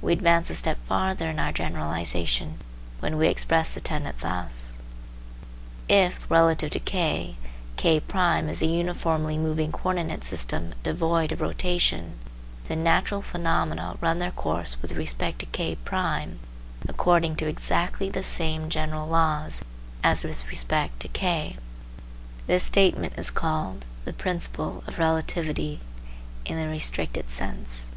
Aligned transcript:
We 0.00 0.12
advance 0.12 0.48
a 0.48 0.54
step 0.54 0.78
farther 0.86 1.28
in 1.28 1.40
our 1.40 1.50
generalisation 1.50 2.58
when 3.00 3.16
we 3.16 3.26
express 3.26 3.74
the 3.74 3.80
tenet 3.80 4.20
thus: 4.20 4.78
If, 5.88 6.30
relative 6.30 6.70
to 6.70 6.78
K, 6.78 7.34
K1 7.76 8.48
is 8.48 8.62
a 8.62 8.66
uniformly 8.66 9.38
moving 9.38 9.72
co 9.72 9.88
ordinate 9.90 10.22
system 10.22 10.74
devoid 10.84 11.32
of 11.32 11.40
rotation, 11.40 12.12
then 12.68 12.84
natural 12.84 13.22
phenomena 13.22 13.98
run 14.00 14.20
their 14.20 14.30
course 14.30 14.76
with 14.80 14.92
respect 14.92 15.40
to 15.40 15.46
K1 15.46 16.36
according 16.88 17.34
to 17.34 17.48
exactly 17.48 18.08
the 18.08 18.22
same 18.22 18.70
general 18.70 19.08
laws 19.08 19.64
as 20.04 20.22
with 20.22 20.46
respect 20.48 21.00
to 21.00 21.08
K. 21.08 21.56
This 22.46 22.62
statement 22.62 23.14
is 23.16 23.32
called 23.32 23.84
the 24.04 24.12
principle 24.12 24.84
of 24.86 25.00
relativity 25.00 25.80
(in 26.44 26.56
the 26.56 26.68
restricted 26.68 27.30
sense). 27.30 27.90